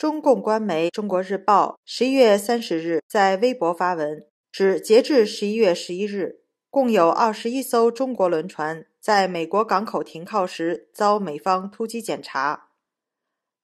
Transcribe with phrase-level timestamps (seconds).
[0.00, 12.70] 中共官媒《中国日报》十一月三十日在微博发文，指截至十一月十一日，共有二十一艘中国轮船在美国港口停靠时遭美方突击检查。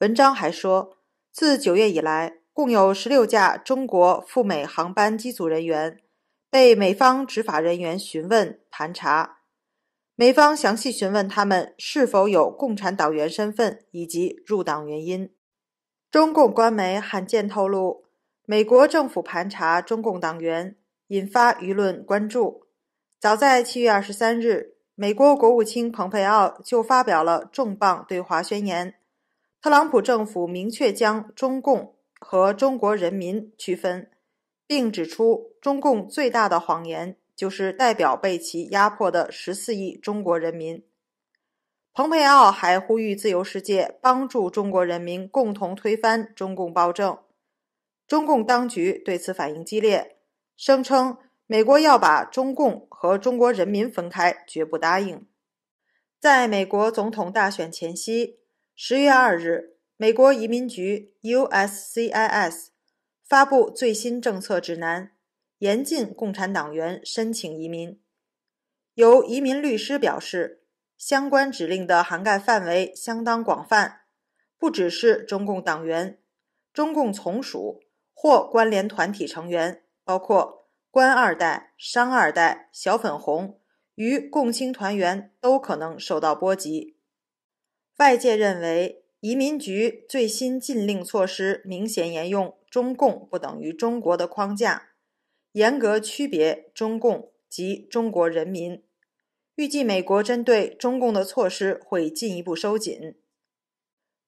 [0.00, 0.98] 文章还说，
[1.32, 6.02] 自九月以来，共有十六架中国赴美航班机组人员
[6.50, 9.38] 被美方执法人员询问盘查，
[10.14, 15.30] 美方详细询问他们是否有共产党员身份以及入党原因。
[16.16, 18.06] 中共官媒罕见透露，
[18.46, 20.74] 美国政府盘查中共党员，
[21.08, 22.62] 引发舆论关注。
[23.20, 28.94] 早在七月二十三日，美国国务卿蓬佩奥就发表了重磅对华宣言。
[29.60, 34.10] 特朗普政府明确将中共和中国人民区分，
[34.66, 40.82] 并指出，中共最大的谎言就是代表被其压迫的十四亿中国人民。
[41.96, 47.18] 蓬佩奥还呼吁自由世界帮助中国人民共同推翻中共暴政。
[48.06, 50.18] 中共当局对此反应激烈，
[50.58, 55.26] 声称美国要把中共和中国人民分开，绝不答应。
[56.20, 58.40] 在美国总统大选前夕，
[58.74, 62.66] 十月二日，美国移民局 （USCIS）
[63.26, 65.12] 发布最新政策指南，
[65.60, 67.98] 严禁共产党员申请移民。
[68.92, 70.64] 有移民律师表示。
[70.98, 74.02] 相关指令的涵盖范围相当广泛，
[74.58, 76.18] 不只是中共党员、
[76.72, 77.82] 中共从属
[78.14, 83.60] 或关联团体成员，包括官二代、商二代、小粉红
[83.94, 86.96] 与共青团员都可能受到波及。
[87.98, 94.90] 外界认为，移民局最新禁令措施明显沿用“中共不等于中国”的框架，
[95.52, 98.82] 严格区别中共及中国人民。
[99.56, 103.16] 预计美国针对中共的措施会进一步收紧。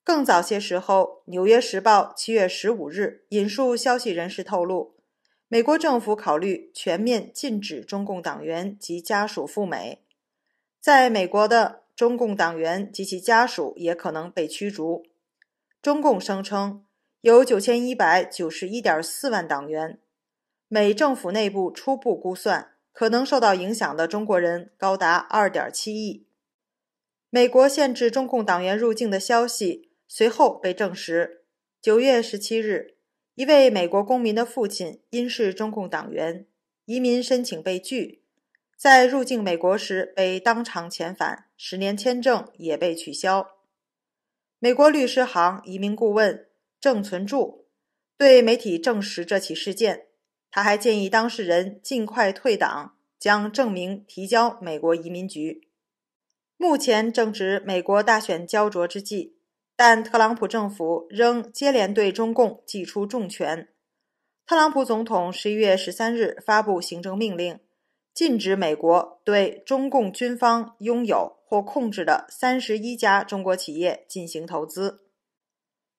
[0.03, 4.97] 更早些时候，《纽约时报》七月十五日引述消息人士透露，
[5.47, 10.03] 美国政府考虑全面禁止中共党员及家属赴美。
[10.81, 15.05] 在美国的中共党员及其家属也可能被驱逐。
[15.83, 16.87] 中共声称
[17.21, 20.01] 有九千一百九十一点四万党员，
[20.69, 22.78] 美政府内部初步估算。
[22.99, 26.27] 可能受到影响的中国人高达二点七亿。
[27.31, 31.45] 美国限制中共党员入境的消息随后被证实。
[31.81, 32.97] 九月十七日，
[33.37, 36.49] 一位美国公民的父亲因是中共党员，
[36.87, 38.25] 移民申请被拒，
[38.77, 43.49] 在入境美国时被当场遣返，十年签证也被取消。
[44.59, 46.49] 美国律师行移民顾问
[46.81, 47.69] 郑存柱
[48.17, 50.08] 对媒体证实这起事件。
[50.59, 55.69] 他还建议当事人尽快退党，将证明提交美国移民局。
[56.57, 59.37] 目前正值美国大选焦灼之际，
[59.77, 63.69] 但特朗普政府仍接连对中共祭出重拳。
[64.45, 67.61] 特朗普总统十一月十三日发布行政命令，
[68.13, 75.05] 禁止美国对中共军方拥有或控制的三十一家中国企业进行投资。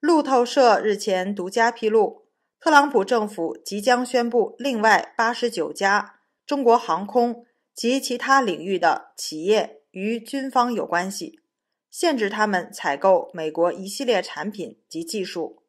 [0.02, 2.28] 路透社日前独家披露。
[2.62, 11.40] 特朗普政府即将宣布，另外八十九家中国航空及其他领域的企业与军方有关系，
[11.90, 15.64] 限制他们采购美国一系列产品及技术。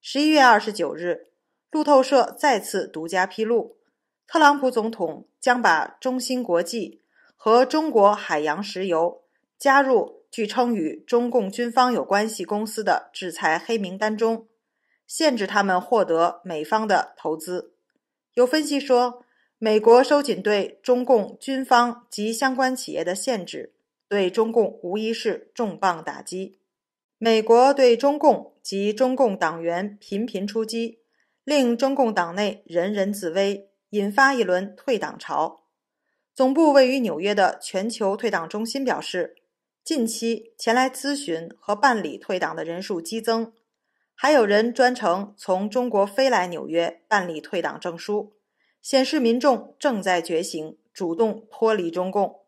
[0.00, 1.28] 十一月二十九日，
[1.70, 3.76] 路透社再次独家披露，
[4.26, 7.02] 特朗普总统将把中芯国际
[7.36, 9.22] 和中国海洋石油
[9.56, 14.48] 加入据称与中共军方有关系公司的制裁黑名单中。
[15.14, 17.74] 限制他们获得美方的投资。
[18.32, 19.22] 有分析说，
[19.58, 23.74] 美国收紧对中共军方及相关企业的限制，
[24.08, 26.60] 对中共无疑是重磅打击。
[27.18, 31.00] 美国对中共及中共党员频频出击，
[31.44, 35.64] 令中共党内人人自危，引发一轮退党潮。
[36.34, 39.36] 总部位于纽约的全球退党中心表示，
[39.84, 43.52] 近期前来咨询和办理退党的人数激增。
[44.14, 48.34] 还有人专程从中国飞来纽约办理退党证书，
[48.80, 52.40] 显示民众正在觉醒，主动脱离中共。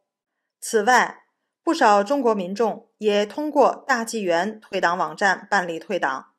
[0.61, 1.25] 此外，
[1.63, 6.33] 不少中国民众也通过大纪元退党网站办理退党。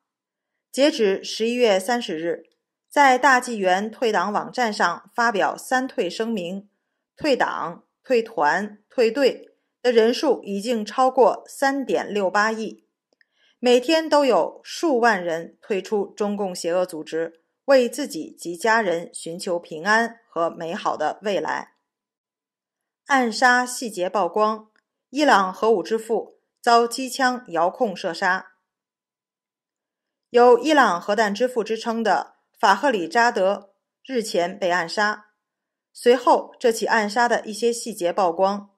[0.72, 2.46] 截止十一月三十日，
[2.90, 6.70] 在大纪元退党网站上发表三退声明、
[7.18, 9.52] 退党、退团、退队
[9.82, 12.85] 的人数已经超过三点六八亿。
[13.66, 21.74] 每天都有数万人退出中共邪恶组织，为自己及家人寻求平安和美好的未来。
[23.08, 24.70] 暗杀细节曝光，
[25.10, 28.52] 伊朗核武之父遭机枪遥控射杀。
[30.30, 33.72] 有伊朗核弹之父之称的法赫里扎德
[34.06, 35.32] 日前被暗杀。
[35.92, 38.70] 随后，这起暗杀的一些细节曝光。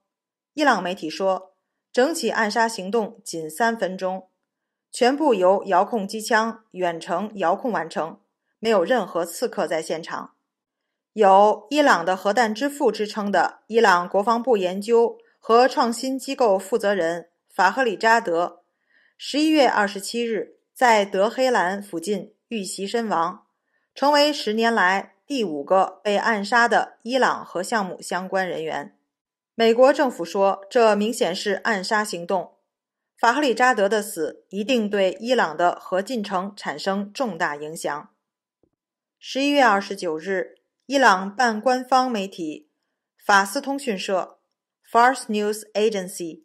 [0.54, 1.54] 伊朗媒体说，
[1.92, 4.30] 整起暗杀行动仅三分钟，
[4.92, 8.20] 全部由遥控机枪远程遥控完成，
[8.60, 10.32] 没有任何刺客在现场。
[11.14, 18.62] 有“伊朗的核弹之父”之称的伊朗国防部研究和创新机构负责人法赫里扎德，
[19.18, 23.46] 十一月二十七日在德黑兰附近遇袭身亡，
[23.96, 28.96] 成为十年来第五个被暗杀的伊朗核项目相关人员。
[29.56, 32.57] 美国政府说，这明显是暗杀行动。
[33.20, 38.10] 法赫里扎德的死一定对伊朗的核进程产生重大影响。
[39.18, 40.58] 十一月二十九日。
[40.90, 42.70] 伊朗半官方媒体
[43.18, 44.40] 法斯通讯社
[44.90, 46.44] （Fars News Agency）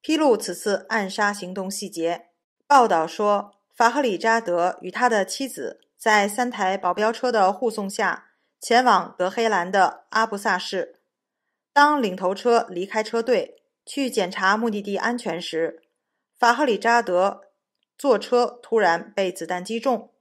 [0.00, 2.30] 披露此次暗杀行动细节。
[2.66, 8.30] 报道说，法赫里扎德与他的妻子在三台保镖车的护送下
[8.60, 10.98] 前往德黑兰的阿布萨市。
[11.72, 15.84] 当领头车离开车队去检查目的地安全时，
[16.38, 17.42] 法赫里扎德
[17.96, 20.12] 坐车突然被子弹击中。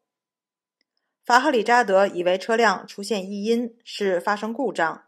[1.25, 5.06] 法赫里扎德以为车辆出现异音是发生故障，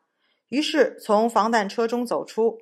[0.49, 2.59] 于是从防弹车中走出。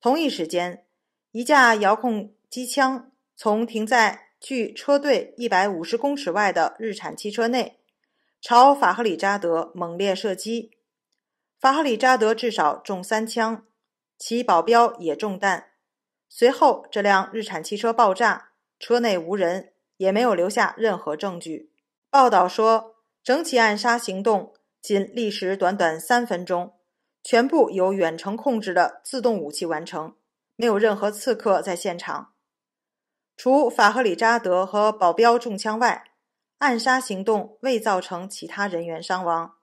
[0.00, 0.86] 同一时间，
[1.30, 7.78] 一架遥控机枪从停在距车队一百五十公尺外的日产汽车内，
[8.40, 10.72] 朝法赫里扎德猛烈射击。
[11.60, 13.66] 法赫里扎德至少中三枪，
[14.18, 15.69] 其保镖也中弹。
[16.32, 21.72] 随后，这辆日产汽车爆炸，车内无人，也没有留下任何证据。
[22.08, 26.74] 报道说，整起暗杀行动仅历时短短三分钟，
[27.24, 30.14] 全部由远程控制的自动武器完成，
[30.54, 32.32] 没有任何刺客在现场。
[33.36, 36.12] 除法赫里扎德和保镖中枪外，
[36.58, 39.56] 暗杀行动未造成其他人员伤亡。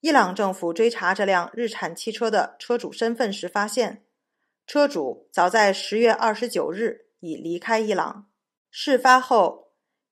[0.00, 4.03] 伊朗政府追查这辆日产汽车的车主身份时，发现
[4.66, 8.26] 车主早在十月二十九日已离开伊朗。
[8.70, 9.64] 事发后。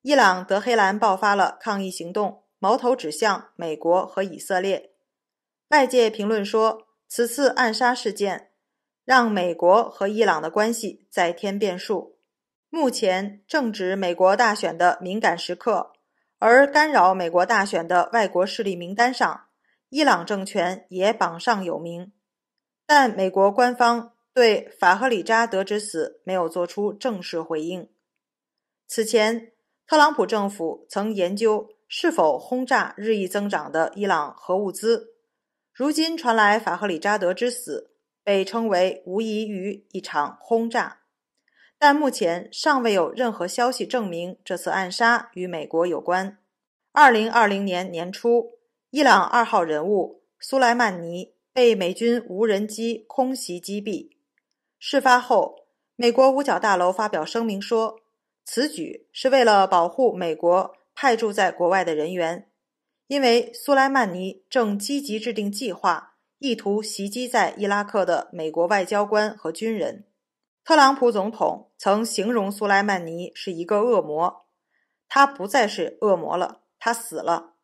[0.04, 4.90] 伊朗德黑兰爆发了抗议行动，矛头指向美国和以色列。
[5.68, 8.50] 外界评论说，此次暗杀事件
[9.04, 12.18] 让美国和伊朗的关系再添变数。
[12.68, 15.92] 目前正值美国大选的敏感时刻，
[16.40, 19.44] 而干扰美国大选的外国势力名单上，
[19.88, 22.12] 伊朗政权也榜上有名。
[22.84, 27.88] 但美国官方对法赫里扎德之死没有做出正式回应。
[28.86, 29.52] 此前。
[29.84, 35.16] 特朗普政府曾研究是否轰炸日益增长的伊朗核物资。
[35.70, 37.90] 如今传来法赫里扎德之死，
[38.24, 41.00] 被称为无疑于一场轰炸，
[41.78, 46.38] 但目前尚未有任何消息证明这次暗杀与美国有关。
[46.92, 54.12] 二零二零年年初，伊朗二号人物苏莱曼尼被美军无人机空袭击毙。
[54.84, 58.00] 事发后，美国五角大楼发表声明说。
[58.44, 62.50] 此举是为了保护美国派驻在国外的人员，
[63.06, 70.04] 因为苏莱曼尼正积极制定计划，意图袭击在伊拉克的美国外交官和军人。
[70.64, 74.46] 特朗普总统曾形容苏莱曼尼是一个恶魔，
[75.08, 77.54] 他不再是恶魔了，他死了。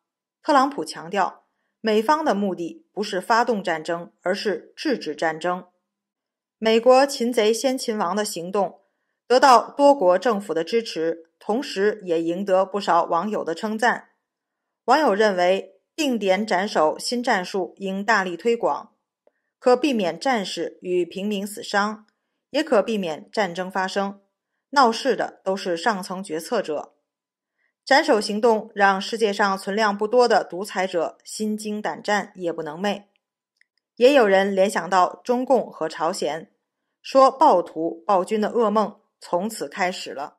[0.41, 1.43] 特朗普强调，
[1.81, 5.65] 美方的目的不是发动战争，而是制止战争。
[6.61, 8.81] 美国“擒贼先擒王”的行动。
[9.25, 14.09] 得到多国政府的支持，同时也赢得不少网友的称赞。
[14.85, 18.91] 网友认为，定点斩首新战术应大力推广，
[19.57, 22.07] 可避免战士与平民死伤，
[22.49, 24.19] 也可避免战争发生。
[24.71, 26.95] 闹事的都是上层决策者。
[27.85, 33.03] 斩首行动让世界上存量不多的独裁者心惊胆战、夜不能寐。
[33.99, 36.53] 也有人联想到中共和朝鲜，
[37.01, 39.01] 说暴徒暴君的噩梦。
[39.19, 40.38] 从此开始了。